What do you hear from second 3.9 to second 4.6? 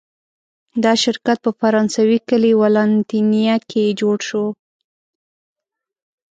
جوړ شو.